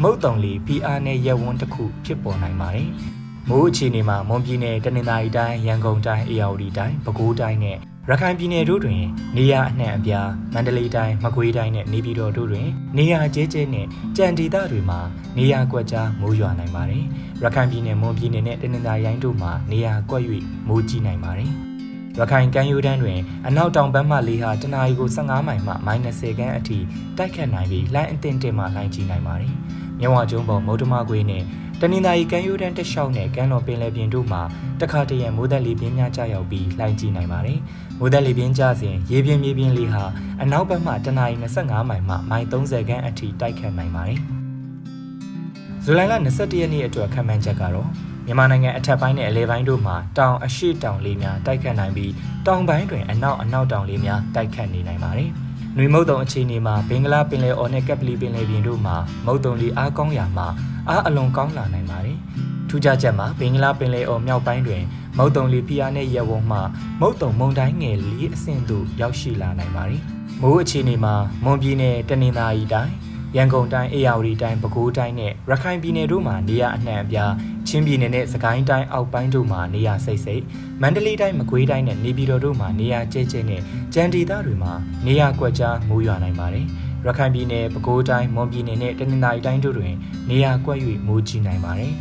[0.03, 2.89] မုတ်တုံလီဖီအားနဲ့ရက်ဝန်းတစ်ခုဖြစ်ပေါ်နိုင်ပါတယ်။
[3.49, 7.77] မိုးအခြေအနေမှာမွန်ပြည်နယ်တနင်္သာရီတိုင်းရန်ကုန်တိုင်းအေရဝတီတိုင်းပဲခူးတိုင်းနဲ့
[8.09, 9.03] ရခိုင်ပြည်နယ်တို့တွင်
[9.37, 13.87] နေရအနှံ့အပြားမန္တလေးတိုင်းမကွေးတိုင်းနဲ့နေပြည်တော်တို့တွင် နေရကျဲကျဲနဲ့
[14.17, 15.01] ကြံဒေသတွေမှာ
[15.37, 17.05] နေရကွက်ကြားမိုးရွာနိုင်ပါတယ်။
[17.43, 20.23] ရခိုင်ပြည်နယ်မွန်ပြည်နယ်နဲ့တနင်္သာရီတိုင်းတို့မှာနေရကွက်၍
[20.69, 21.53] မိုးကြီးနိုင်ပါတယ်။
[22.18, 26.78] ရခိုင်ကမ်းရိုးတန်းတွင်အနောက်တောင်ဘက်မှလေဟာတနအီကို15မိုင်မှ -30 ခန်းအထိ
[27.18, 29.52] တိုက်ခတ်နိုင်ပြီးလိုင်းအသင့်တင်မှလိုင်းကြီးနိုင်ပါတယ်။
[30.00, 31.42] မြဝကျုံးပေါ်မုတ်တမကွေးနဲ့
[31.80, 34.42] တနင်္သာရီကမ်းရိုးတန်းတစ်လျှောက်နဲ့ကမ်းတော်ပင်လယ်ပြင်တို့မှာ
[34.80, 37.59] တခါတရံမိုးသက်လေပြင်းများကျရောက်ပြီးလိုင်းကြီးနိုင်ပါတယ်။
[37.99, 40.04] မိုးသက်လေပြင်းကျစဉ်ရေပြင်းမြေပြင်းလေဟာ
[40.42, 44.21] အနောက်ဘက်မှတနအီ25မိုင်မှမိုင်30ခန်းအထိတိုက်ခတ်နိုင်ပါတယ်။
[45.85, 47.88] ဇူလိုင်လ21ရက်နေ့အတွက်ခံမှန်းချက်ကတော့
[48.26, 52.12] မြန်မာနိုင်ငံအထက်ပိုင်းနဲ့အလယ်ပိုင်းတို့မှာတောင်အရှိတောင်လေးများတိုက်ခတ်နိုင်ပြီး
[52.46, 55.31] တောင်ပိုင်းတွင်အနောက်အနောက်တောင်လေးများတိုက်ခတ်နေနိုင်ပါတယ်။
[55.77, 58.96] နွေမုတ်တုံအခြေအနေမှာဘင်္ဂလားပင်လယ်အော်နဲ့ကပ်ပလီပင်လယ်ပြင်တို့မှာ
[59.27, 60.46] မုတ်တုံလီအားကောင်းရာမှာ
[60.88, 62.16] အားအလွန်ကောင်းလာနိုင်ပါတယ်။
[62.68, 64.83] ထူးခြားချက်မှာဘင်္ဂလားပင်လယ်အော်မြောက်ပိုင်းတွင်
[65.18, 66.59] မုတ်တုံလီဖီယာနဲ့ရက်ဝုံမှ
[67.01, 70.01] မုတ်တုံမုန်တိုင်းငယ်လေးအဆင့်သို့ရောက်ရှိလာနိုင်ပါတယ်။
[70.42, 72.92] မိုးအခြေအနေမှာမွန်ပြည်နယ်တနင်္သာရီတိုင်း
[73.37, 77.33] ရန်ကုန်တိုင်းအေရဝတီတိုင်းပဲခူးတိုင်းနဲ့ရခိုင်ပြည်နယ်တို့မှာနေရအနှံ့အပြား
[77.68, 80.42] ချင်းပြည်နယ်နဲ့စကိုင်းတိုင်းအောက်ပိုင်းတို့မှာနေရစိတ်စိတ်
[80.83, 83.62] မန္တလေးတိုင်းမကွေးတိုင်းနဲ့နေပြည်တော်တို့မှာနေရကျဲကျဲနဲ့
[83.94, 84.73] ကြံဒေသတွေမှာ
[85.07, 86.66] နေရကွက်ကြားမိုးရွာနိုင်ပါတယ်
[87.07, 89.94] ရခိုင်ပြည်နယ်ပဲခူးတိုင်းမွန်ပြည်နယ်နဲ့တနင်္သာရီတိုင်းတို့တွင်
[90.31, 91.92] နေရကွက်၍မိုးကြီးနိုင်ပါတယ်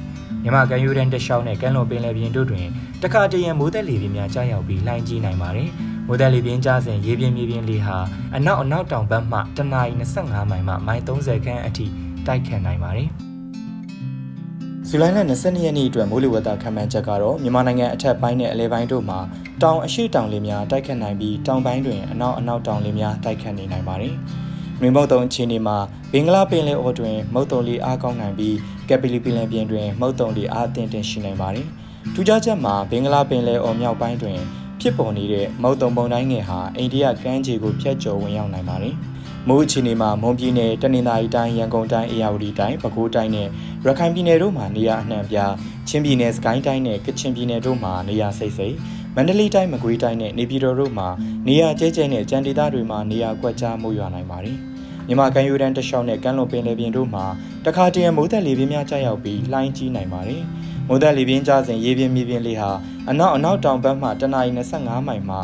[0.43, 2.67] မြမကန်ယူရန်တရှောင်းနဲ့ကမ်းလွန်ပင်လယ်ပြင်တို့တွင်
[3.03, 5.69] တခါတရံမိုးသက်လေပြင်းများကြားရောက်ပြီးလှိုင်းကြီးနိုင်ပါတယ်။
[6.07, 7.97] မိုးတယ်လေပြင်းကျစဉ်ရေပြင်းမြေပြင်းလေဟာ
[8.35, 11.85] အနောက်အနောက်တောင်ဘက်မှတနအီ25မိုင်မှမိုင်30ခန်းအထိ
[12.27, 13.09] တိုက်ခတ်နိုင်ပါတယ်။
[14.87, 19.19] ဇူလိုင်လ22ရက်နေ့အတွက်မိုးလေဝသခန့်မှန်းချက်ကတော့မြန်မာနိုင်ငံအထက်ပိုင်းနဲ့အလဲပိုင်းတို့မှာ
[19.61, 24.13] တောင်အရှိတောင်လေများတိုက်ခတ်နိုင်ပြီးတောင်ပိုင်းတွင်အနောက်အနောက်တောင်လေများတိုက်ခတ်နေနိုင်ပါတယ်။
[24.81, 25.77] မြင်းမုတ်တုံအခြေအနေမှာ
[26.11, 28.55] ဘင်္ဂလားပင်လယ်အော်တွင်မုတ်တုံလေအားကောင်းနိုင်ပြီး
[28.89, 31.67] ကက်ပလီပင်လယ်ပြင်တွင်မုတ်တုံလေအားအသင့်တင်ရှိနိုင်ပါတယ်။
[32.13, 34.39] ထူးခြားချက်မှာဘင်္ဂလားပင်လယ်အော်မြောက်ပိုင်းတွင်
[34.83, 38.95] ဖြစ်ပေါ်နေတဲ့မုတ်တုံပုံတိုင်းငယ်ဟာအိန္ဒိယကမ်းခြေကိုဖျက်ကျော်ဝင်ရောက်နိုင်ပါတယ်။
[39.47, 43.47] မိုးအခြေအနေမှာမွန်ပြည်နယ်တနင်္သာရီတိုင်းရန်ကုန်တိုင်းအေရဝတီတိုင်းပဲခူးတိုင်းနဲ့
[43.85, 45.53] ရခိုင်ပြည်နယ်တို့မှာနေရာအနှံ့ပြား
[45.87, 48.75] ချင်းပြည်နယ်စကိုင်းတိုင်းနဲ့ကချင်ပြည်နယ်တို့မှာနေရာစိတ်စိတ်
[49.15, 51.07] မန္တလေးတိုင်းမကွေးတိုင်းနဲ့နေပြည်တော်တို့မှာ
[51.47, 54.57] နေရာကျဲကျဲနဲ့ကြံဒေသတွေမှာနေရာကွက်ကြားမိုးရွာနိုင်ပါတယ်။
[55.07, 57.25] မြမကန်ယူရန်တလျှောက်နဲ့ကမ်းလွန်ပင်လယ်ပြင်တို့မှာ
[57.65, 60.43] တခါတရံမိုးသက်လေပြင်းများကျရောက်ပြီးလှိုင်းကြီးနိုင်ပါတယ်။
[60.87, 62.69] မိုးသက်လေပြင်းကျစဉ်ရေပြင်းမြေပြင်းလေဟာ
[63.09, 65.37] အနောက်အနောက်တောင်ဘက်မှတနအီ25မိုင်မှ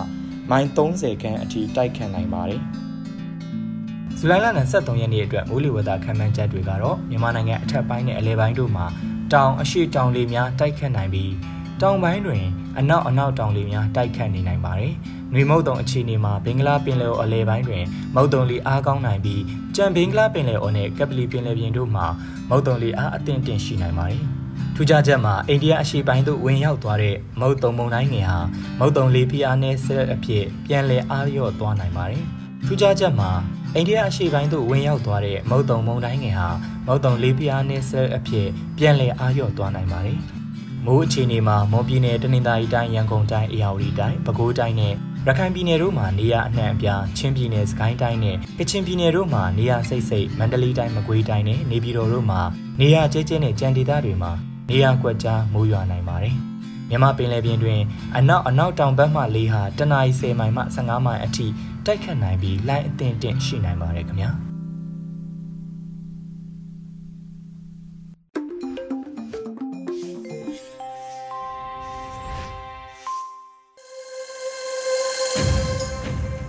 [0.50, 2.62] မိုင်30ခန်းအထိတိုက်ခတ်နိုင်ပါတယ်။
[4.18, 8.86] ဇူလိုင်လ23ရက်နေ့အတွက်မိုးလေဝသခန့်မှန်းချက်တွေကတော့မြန်မာနိုင်ငံအထက်ပိုင်းနဲ့အလယ်ပိုင်းတို့မှာ
[9.34, 11.34] တောင်အရှိတောင်လေများတိုက်ခတ်နိုင်ပြီး
[11.82, 12.44] တောင်ပိုင်းတွင်
[12.80, 14.94] အနောက်အနောက်တောင်လေများတိုက်ခတ်နေနိုင်ပါတယ်။
[15.34, 17.84] နွေမုတ်တုံအခြေအနေမှာဘင်္ဂလားပင်လယ်အော်အလယ်ပိုင်းတွင်
[18.16, 19.42] မုတ်တုံလေအားကောင်းနိုင်ပြီး
[19.76, 22.06] ကြံဘင်္ဂလားပင်လယ်အော်နဲ့ကပလီပင်လယ်ပြင်တို့မှာ
[22.50, 24.26] မုတ်တုံလေအားအသင့်တင်ရှိနိုင်ပါတယ်။
[24.82, 28.40] ထူးခြားချက်မှာအိန္ဒိယအရှေ့ပိုင်းသို့ဝင်ရောက်သွားတဲ့မုတ်တုံမုန်တိုင်းငယ်ဟာ
[28.80, 32.24] မုတ်တုံလေဖိအားနဲ့ဆက်အဖြစ်ပြန်လည်အားလျော့သွားနိုင်ပါတယ်။
[32.66, 33.30] ထူးခြားချက်မှာ
[33.76, 36.50] အိန္ဒိယအရှေ့ပိုင်းသို့ဝင်ရောက်သွားတဲ့မုတ်တုံမုန်တိုင်းငယ်ဟာ
[36.88, 40.20] မုတ်တုံလေဖိအားနဲ့ဆက်အဖြစ်ပြန်လည်အားလျော့သွားနိုင်ပါတယ်။
[40.86, 44.94] မိုးအခြေအနေမှာမော်ပြည်နယ်တနင်္သာရီတိုင်းရန်ကုန်တိုင်းအေရဝတီတိုင်းပဲခူးတိုင်းနဲ့
[45.28, 52.42] ရခိုင်ပြည်နယ်တို့မှာနေရအနှံ့အပြားချင်းပြည်နယ်စကိုင်းတိုင်းနဲ့ကချင်ပြည်နယ်တို့မှာနေရစိတ်စိတ်မန္တလေးတိုင်းမကွေးတိုင်းနဲ့နေပြည်တော်တို့မှာ
[52.80, 54.32] နေရကျဲကျဲနဲ့ကြံဒေသတွေမှာ
[54.70, 56.36] နေရာကွက်ကြားမိုးရွာနိုင်ပါတယ်။
[56.90, 57.80] မြန်မာပင်လယ်ပြင်တွင်
[58.18, 61.48] အနောက်အနောက်တောင်ဘက်မှလေဟာတနအီ10မိုင်မှ15မိုင်အထိ
[61.86, 64.32] တိုက်ခတ်နိုင်ပြီးလိုင်းအသင့်တင့်ရှိနိုင်ပါတယ်ခင်ဗျာ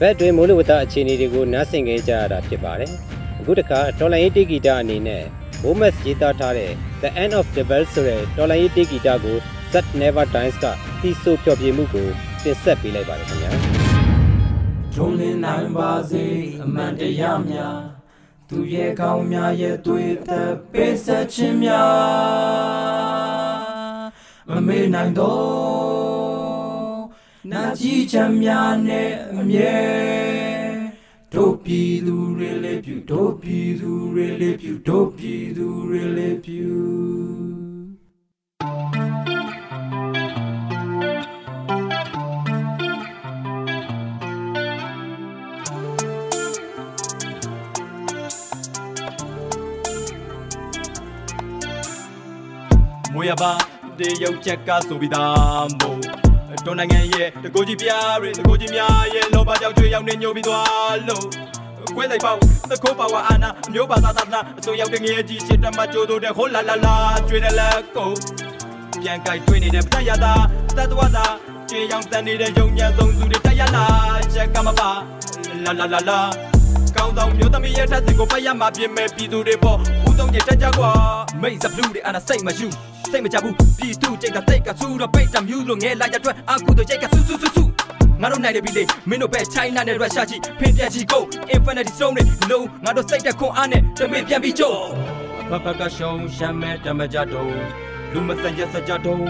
[0.00, 2.92] ဘက်တွင်မိုးလေဝသအခြေအနေတွေကိုနားဆင်ကြကြရတာဖြစ်ပါတယ်
[3.40, 5.24] အခုတခါတော်လိုင်းရေးတေဂီတာအနေနဲ့
[5.62, 6.70] Bomas ရေးသားထားတဲ့
[7.02, 9.36] The End of the World ဆိုတဲ့တော်လိုင်းရေးတေဂီတာကို
[9.72, 10.64] That Never Dies က
[11.00, 12.08] တီးဆိုဖျော်ဖြေမှုကို
[12.42, 13.50] တင်ဆက်ပေးလိုက်ပါတယ်ခင်ဗျာ
[14.94, 16.24] ထုံးလင်းနိုင်ပါစေ
[16.62, 17.76] အမှန်တရားများ
[18.48, 21.90] သူရဲ့ကောင်းများရဲ့တွေ့သက်ပေးဆက်ခြင်းများ
[24.48, 27.00] မမေ့နိုင်တော့
[27.52, 29.74] နာကြည့်ချမ်းများနဲ့အမြဲ
[31.34, 36.70] တို့ပြည်သူတွေလေးပြုတို့ပြည်သူတွေလေးပြုတို့ပြည်သူတွေလေးပြု
[53.14, 53.52] မွေရပါ
[53.98, 56.09] တေရုပ်ချက်ကဆိုပြီးသားမို့
[56.66, 61.26] တော်နိုင်ငံရဲ့တကိုကြီးပြားတွေတကိုကြီးများရဲ့လောဘကြောင့်ကျွေးရောက်နေညိုပြီးသွားလို့
[61.94, 62.36] ခွဲဆိုင်ပေါ့
[62.70, 66.96] သခိုးပါဝါအာနာအမျိုးဘာသာသာနာအစိုးရောက်တဲ့ငယ်ကြီးချစ်တမကြိုးတို့တဲ့ဟိုလာလာလာ
[67.28, 68.10] ကျွေးတယ်လက်ကို
[69.02, 70.32] ပြန်ကြိုက်တွေ့နေတဲ့ပတရတာ
[70.76, 71.26] တတ်တော်သာ
[71.68, 73.84] ကျွေးရောက်တန်နေတဲ့ယုံညံဆုံးစုတွေတက်ရလာ
[74.34, 74.90] ချက်ကမပါ
[75.64, 76.18] လာလာလာလာ
[76.96, 80.92] ကောင်းဆောင်မျိုးသမီးရဲ့ထက်စင်ကိုပတ်ရမှာပြင်မဲ့ပြည်သူတွေပေါ့ဦး ဆုံးကြီးတက်ကြကွာ
[81.42, 82.66] မိတ်စပလူတွေအနာစိတ်မရှိ
[83.10, 87.64] စိတ်မကြဘူးပြည်သူကြိတ်ကတိတ်ကဆူတော့ပိတ်တမြူးလို့ငဲလိုက်ရတဲ့အာကူတို့ကြိတ်ကဆူဆူဆူဆူ
[88.22, 91.22] ငါတို့နိုင်တယ်ပြီလေမင်းတို့ပဲ China နဲ့ Russia ကြီးဖင်ပြန်ကြီးကို
[91.54, 94.74] Infinity Stone တွေလုံးငါတို့စိတ်တက်ခွန်အားနဲ့တမင်ပြန်ပြီးကြော
[95.50, 97.52] ဘဘကရှုံးရှမ်းမဲ့တမကြတော့
[98.12, 99.24] လူမစံရစကြတော့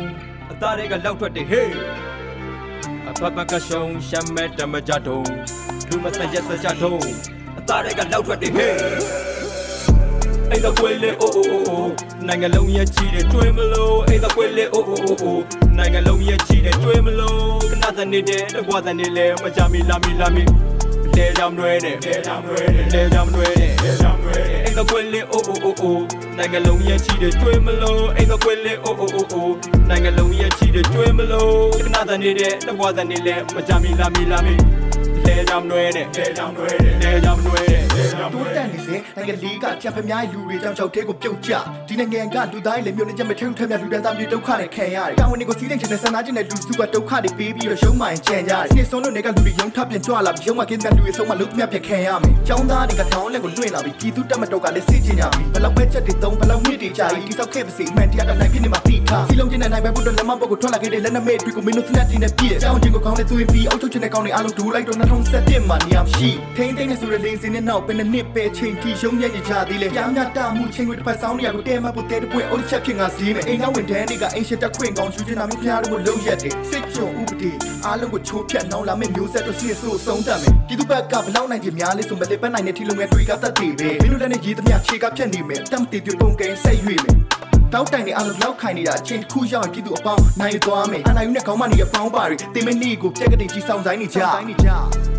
[0.50, 1.72] အသားတွေကလောက်ထွက်တယ်ဟေး
[3.08, 5.26] အဘဘကရှုံးရှမ်းမဲ့တမကြတော့
[5.88, 7.02] လူမစံရစကြတော့
[7.58, 9.39] အသားတွေကလောက်ထွက်တယ်ဟေး
[10.50, 11.84] အိမ်သာကွယ်လေအိုအိုအိုအို
[12.26, 15.38] နိုင်ငံလုံးရဲ့ချီတဲ့ကျွေးမလို့အိမ်သာကွယ်လေအိုအိုအိုအို
[15.76, 20.44] နိုင်ငံလုံးရဲ့ချီတဲ့ကျွေးမလို့ခဏစနေတဲ့တကွာစနေလေမကြမီလာမီလာမီ
[21.16, 25.98] လဲကြောင်ရွဲတဲ့လဲကြောင်ရွဲတဲ့လဲကြောင်ရွဲတဲ့လဲကြောင်ရွဲတဲ့အိမ်သာကွယ်လေအိုအိုအိုအို
[26.38, 29.48] နိုင်ငံလုံးရဲ့ချီတဲ့ကျွေးမလို့အိမ်သာကွယ်လေအိုအိုအိုအို
[29.88, 34.54] နိုင်ငံလုံးရဲ့ချီတဲ့ကျွေးမလို့ခဏစနေတဲ့တကွာစနေလေမကြမီလာမီလာမီ
[35.26, 41.52] လဲကြောင်ရွဲတဲ့လဲကြောင်ရွဲတဲ့လဲကြောင်ရွဲတဲ့လဲကြောင်ရွဲ တိုးတက်နေစေနိုင်ငံလေးကကြံဖက်များလူတွေကြောင့်ချောက်သေးကိုပြုတ်ကျ
[41.88, 64.98] ဒီနိုင်ငံကလူသားတွေလည်းမျိုးနဲ့ချက်မထဲထက်မြလူတန်းသားမျိုးဒုက္ခနဲ့ခံရတယ်တာဝန်တွေကိုစီးတဲ့ချက်နဲ့ဆန္ဒချင်းနဲ့လူစုကဒုက္ခတွေပေးပြီးတော့ရုံးမှန်ကြံကြတယ်နေဆုံးလို့နေကလူတွေရုံးထပ်ပြန်ကြွလာပြီးရုံးမှကင်းတဲ့လူတွေဆုံးမလုံးမြတ်ပြန်ခံရမယ်ចောင်းသားတွေကတောင်းလက်ကိုလွှင့်လာပြီးပြည်သူတက်မတော့ကလည်းစစ်ချင်ကြပြီဘလောက်ပဲချက်တွေသုံးဘလောက်မြင့်တွေကြာပြီးတိစောက်ခဲ့ပါစေအမှန်တရားကနိုင်ဖြစ်နေမှာတိထားစီလုံးချင်းနဲ့နိုင်ပဲဘုဒ္ဓလက်မပုတ်ကိုထွက်လာခဲ့တဲ့လက်နက်မဲ့တွေကိုမင်းတို့သနတ်တင်နဲ့ပြည့်ကျောင်းချင်းကိုကောင်းတဲ့သွေးပြီးအုပ်ချုပ်ချင်တဲ့ကောင်းတွေအားလုံးဒူလိုက်တော့
[65.32, 77.50] 2017မှာနေရာရှိထိန်းသိမ်းနေဆိုတဲ့လေစင်းနဲ့နောက်ပဲနှစ်ပဲချိန်တီရုံးညံ့ကြသေးလေကြောင်းညတာမှုချင်းတွေတစ်ပတ်ဆောင်နေရကိုတဲမပုတ်တဲတပွင့်အုပ်ချက်ဖြစ်ငါစီးမယ်အိမ်နောက်ဝင်တန်းတွေကအိမ်ရှက်တက်ခွင့်ကောင်းရှူချင်တာမျိုးဖျားတို့လုံးရက်တယ်စစ်ကြုံဥပဒေ
[77.86, 87.39] အားလုံးကိုချိုးဖြတ်နှောင်းလာမယ့်မျိုးဆက်တို့စီဆိုးဆုံးတတ်မယ်ပြည်သူဘက်ကဘလောက်နိုင်ကြများလဲဆိုမလေးပန်းနိုင်တဲ့ထီလုံးငယ်တွေကတတ်တည်ပဲမင်းတို့လည်းနဲ့ရေးသမျှခြေကဖြတ်နေမယ်တမ်တီပြပုံကိန်းဆက်ရွေ့မယ်
[87.74, 94.68] တောက်တိုင်နေအလုံးလောက်ခိုင်နေတာအချိန်တစ်ခုရောက်ရင်ပြည်သူအပေါင်းနိုင်သွားမယ်အနိုင်ယူနဲ့ခေါင်းမနေရပေါင်းပါတွေတင်မနေကိုပြက်ကတိကြီးဆောင်ဆိုင်နေကြဆိုင်နေကြ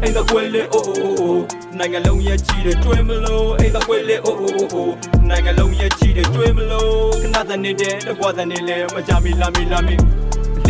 [0.02, 1.38] အိမ်သာကွယ်လေအိုအိုအိုအို
[1.80, 4.90] နိုင်ငံလုံးရဲ့ချီတဲ့ကျွေးမလို့အိမ်သာကွယ်လေအိုအိုအိုအို
[5.30, 9.96] နိုင်ငံလုံးရဲ့ချီတဲ့ကျွေးမလို့ခဏစနေတဲ့တကွာစနေလေမကြမီလာမီလာမီ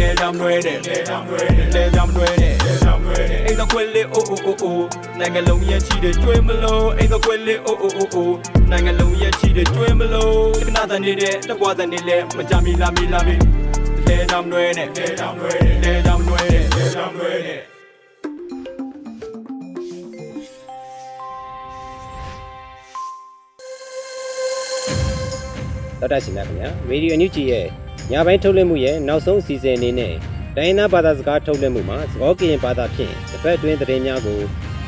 [0.01, 4.79] လဲကြောင်ရွဲတဲ့လဲကြောင်ရွဲတဲ့လဲကြောင်ရွဲတဲ့လဲကြောင်ရွဲတဲ့အိမ်သာကွယ်လေအိုအိုအိုအို
[5.19, 8.29] နိုင်ငံလုံးရဲ့ချီတဲ့ကျွေးမလို့အိမ်သာကွယ်လေအိုအိုအိုအို
[8.71, 10.35] နိုင်ငံလုံးရဲ့ချီတဲ့ကျွေးမလို့
[10.65, 13.35] ခဏစနေတဲ့တကွာစနေလေမကြမီလာမီလာမီ
[14.07, 17.59] လဲကြောင်ရွဲတဲ့လဲကြောင်ရွဲတဲ့လဲကြောင်ရွဲတဲ့လဲကြောင်ရွဲတဲ့
[25.99, 27.67] တော်တာရှင်များခင်ဗျာရေဒီယိုညူဂျီရဲ့
[28.11, 30.13] ညပိုင်းထုတ်လွှင့်မှုရဲ့နောက်ဆုံးအစီအစဉ်အနေနဲ့
[30.57, 34.41] တိုင်းနာဘာသာစကားထုတ်လွှင့်မှုမှာသဘောကရင်ဘာသာဖြင့်တစ်ဖက်တွင်သတင်းများကို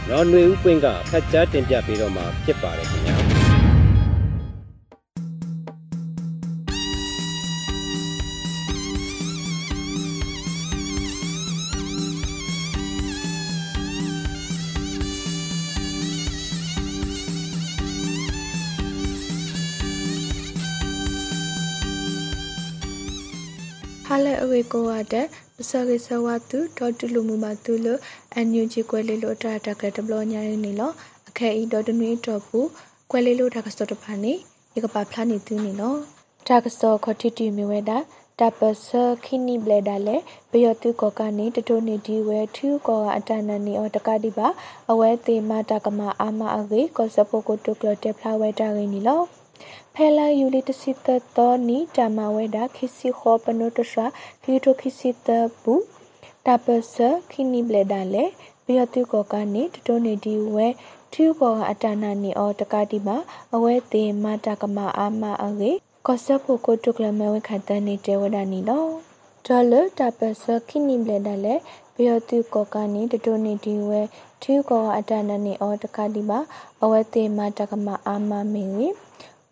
[0.10, 3.33] နော်ຫນွေဦးပွင့်ကဖတ်ကြားတင်ပြပေးတော့မှာဖြစ်ပါတယ်ခင်ဗျာ
[24.26, 27.88] လေအဝေကိုဝတဲ့ပစကေဆဝတုဒေါ်တူလူမူမတူလ
[28.34, 30.92] အန်ယူဂျီကွဲလေးလိုတာတကတဘလညာရင်းနေလော
[31.30, 32.68] အခဲဤဒေါ်တနွေတော့ဘူး
[33.12, 34.34] ကွဲလေးလိုတာကစတော့တဖာနေ
[34.76, 35.96] ရကပါဖလာနေသူနေလော
[36.48, 37.98] တာကစောခတိတီမီဝဲတာ
[38.40, 38.88] တာပစ
[39.26, 40.16] ခိနိဘလေဒါလေ
[40.52, 44.48] ဘယောတုကောကနေတတိုနေဒီဝဲထူကောအတနနီအောတကတိပါ
[44.92, 49.22] အဝဲသေးမတာကမအာမအဂေကောစပိုကိုတုကလတက်ဖလာဝဲတာရင်းနီလော
[49.98, 54.06] ဖဲလာယူလီတစီတတော်နီတမဝဲတာခိစီခောပနုတရှာ
[54.42, 55.28] ဖီတိုခိစီတ
[55.62, 55.84] ဘူး
[56.46, 56.96] တာပစ
[57.32, 58.26] ခိနိဘလေဒါလေ
[58.66, 60.68] ဘယောတုကောကနေတတိုနေဒီဝဲ
[61.14, 63.18] ထူကောအတနနီအောတကတိပါ
[63.54, 65.72] အဝဲသေးမတာကမအာမအဂေ
[66.08, 68.86] ကောဆဖို့ကိုတုကလမဲဝခတန်နေတဲ့ဝဒနီလော
[69.46, 71.56] ဒေါ်လတာပစခိနိဘလဒလေ
[71.96, 74.02] ဘယောတုကောကနေတတိုနေဒီဝဲ
[74.42, 76.40] ထူကောအတနနေအောတကတိပါ
[76.84, 78.90] အဝဲတေမတကမအာမမင်းရီ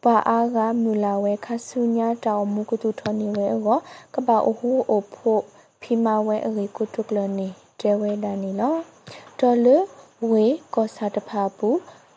[0.05, 3.79] ပါအားကမူလာဝဲခဆုညာတောင်မူကတုထောနေဝဲအော
[4.13, 5.41] ကပအဟုအဖို့
[5.81, 7.47] ဖီမာဝဲအရေကုတုကလနေ
[7.81, 8.75] တဲဝဲဒနီလော
[9.39, 9.67] ဒေါ်လ
[10.29, 11.69] ဝေကောစာတဖာပူ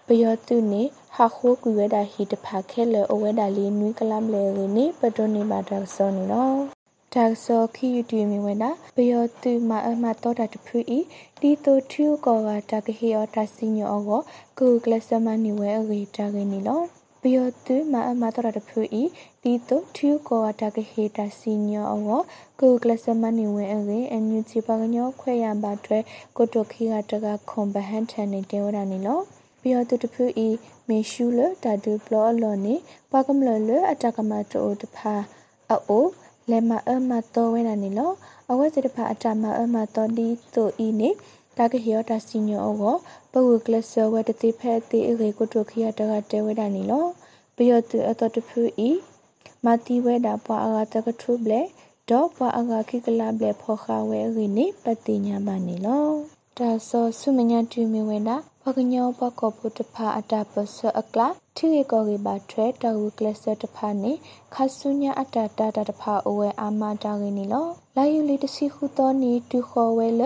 [0.07, 0.83] ဘယောတုနေ
[1.15, 6.57] ဟာခိုးကွေဝဒဟီတဖာခဲလေအဝဲဒါလီနွိကလမ်လေရနေပတိုနေပါဒါဆောနေနော်
[7.15, 8.65] ဒါဆောခီယူတီမီဝဒ
[8.97, 10.99] ဘယောတုမအမတော်တာတဖူဤ
[11.41, 14.21] တီတိုထူကောဝတာကဟီယောတာစီညောအော
[14.59, 16.83] ကူကလစမနီဝဲအဂေတာဂေနီလော
[17.27, 19.03] ဘယောတုမအမတော်တာတဖူဤ
[19.43, 22.21] တီတိုထူကောဝတာကဟီတာစီညောအော
[22.61, 25.99] ကူကလစမနီဝဲအဂေအန်ယူချီပါကညောခွဲရပါတွဲ
[26.37, 29.21] ကိုတိုခီကတကခွန်ဘဟန်ထန်နေတေဝဒနီလော
[29.61, 30.49] ဘယောတုတဖူဤ
[30.89, 32.75] မေရှုလတာဒူပလောလောနေ
[33.11, 35.15] ပကမလလအတကမတိုတဖာ
[35.71, 36.07] အို
[36.51, 38.13] လေမအမတော်ဝဲနာနေလော
[38.51, 41.11] အဝဲစစ်တဖာအတမအမတော်ဒီတိုဤနေ
[41.59, 42.95] တာကဟီယောတာစီညောအော
[43.33, 47.07] ပဝကလဆဝဲတတိဖဲတိအေကိုတိုခီယတကတဲဝဲတာနေလော
[47.57, 48.91] ဘယောတုအတော်တဖူဤ
[49.65, 51.61] မာတီဝဲတာပွာအာတကထုဘလေ
[52.11, 56.09] ဒေါ်ပွာအာခိကလာဘလေဖောခါဝဲရီနေပတိညာမနေလော
[56.59, 64.13] ဒါဆောဆုမညာတူမီဝဲတာပကညောပကောပုတဖာအတာပစအကလာထိကေကောကေပါထွဲတဝကလစတဖာနေ
[64.55, 70.23] ခဆုညာအတာတာတဖာအဝဲအာမတာကေနီလောလာယူလီတစီခုတော်နီတူခေါ်ဝဲလ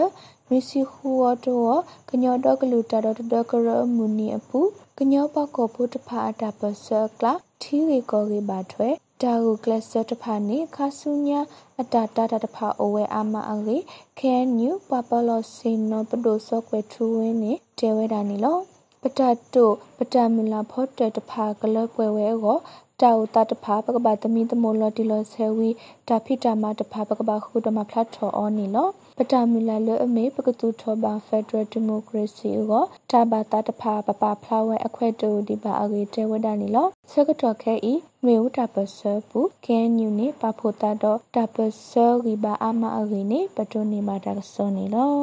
[0.50, 1.80] မီစီခူဝတော်
[2.10, 4.60] ကညောတော့ကလူတာတော့တကရမူနီအပူ
[4.98, 6.86] ကညောပကောပုတဖာအတာပစ
[7.18, 7.32] ကလာ
[7.62, 8.88] ထိကေကောကေပါထွဲ
[9.22, 11.40] တာဟုကလစတဖာနေခါဆုညာ
[11.80, 13.76] အတာတာတဖာအဝဲအာမအငေ
[14.18, 18.58] ခဲနျူပပလောစင်နောပဒိုဆော့ကွဲထူဝင်းနေတဲဝဲတာနေလော
[19.02, 19.20] ပတ
[19.54, 22.58] တုပတမူလာဖော့တဲ့တဖာကလပွဲဝဲကို
[23.00, 25.70] တာဥတာတဖာပကပသမီတမိုလတီလောဆဲဝီ
[26.08, 28.88] တာဖိတာမတဖာပကပခုတမဖလတ်ထောအောနီလော
[29.20, 41.56] ပတမူလာလအမေပကတူထောဘာဖက်ဒရယ်ဒီမိုကရေစီကိုတာဘာတာတဖာပပဖလာဝဲအခွဲတူဒီပါအဂေတဲဝဒနီလောစကတော်ခဲဤမေဦးတာပဆပူခဲညူနေပဖို့တာတော့တာပ
[41.88, 41.90] ဆ
[42.24, 45.14] ဂီဘာအမအဂေနေပတိုနေမာတာဆောနီလော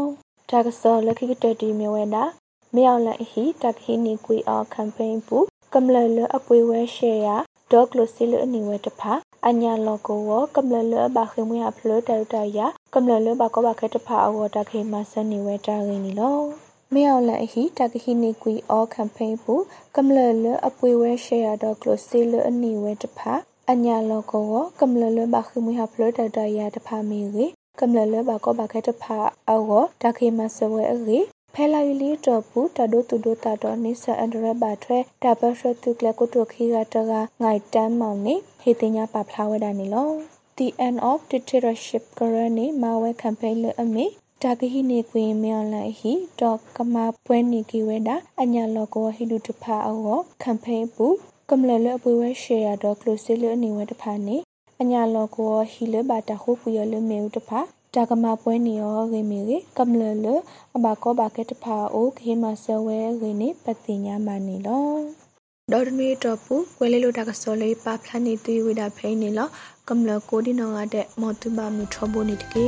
[0.49, 2.23] တာကဆောလခိကတတီမြဝဲတာ
[2.75, 5.37] မြောက်လက်ဟီတက်ဟီနီကွီအော်ကမ်ပိန်းပူ
[5.73, 7.35] ကမ္လလအပွေဝဲရှေယာ
[7.71, 9.13] ဒေါကလိုစီလအနီဝဲတဖာ
[9.49, 16.39] အညာလောကိုဝကမ္လလဘခိမွေအဖလတရတယာကမ္လလဘကောဘခဲတဖာအဝတခေမဆန်နီဝဲတာရင်းနီလော
[16.93, 19.55] မြောက်လက်ဟီတကဟီနီကွီအော်ကမ်ပိန်းပူ
[19.95, 23.33] ကမ္လလအပွေဝဲရှေယာဒေါကလိုစီလအနီဝဲတဖာ
[23.71, 27.45] အညာလောကိုဝကမ္လလဘခိမွေအဖလတရတယာတဖာမီရီ
[27.79, 29.17] ကမ္လလဘကောဘခဲတဖာ
[29.51, 29.69] အဝ
[30.01, 31.19] တခေမဆဝဲအရီ
[31.57, 40.09] ဖဲလာယူလီတော့ဘူးတဒိုတူဒိုတာတော့နိဆာအန်ဒရဘာထွဲတဘရှတုကလကုတုခီကတကငိုင်တမ်းမောင်နေဟေတင်ညာပဖလာဝဲတာနေလော
[40.57, 44.05] The end of dictatorship ကရနေမဝဲ campaign လအမေ
[44.41, 51.07] တာဂဟိနေကွေမြောင်းလိုက်ဟိတော့ကမပွဲနေကီဝဲတာအညာလောကောဟိလူတဖာအော campaign ပူ
[51.49, 54.37] ကမလလအပွေဝဲ share တော့ close လအနေဝဲတဖာနေ
[54.81, 57.59] အညာလောကောဟိလဘာတာခုပူရလမေဦးတဖာ
[57.95, 60.27] တာကမပွဲနေရောဂေမီရေကမ္လလ
[60.75, 64.89] အဘကောဘာကက်တဖာအိုခေမဆဝဲဂေနေပတိညာမနီလော
[65.71, 69.47] ဒေါ်ဒမီတော့ပူကွဲလေးလိုတာကစောလေးပါဖလာနေသွေးဝိတာဖိနေလော
[69.89, 72.67] ကမ္လကိုဒီနောငါတဲ့မော်တူဘာမီထဘိုနေတကေ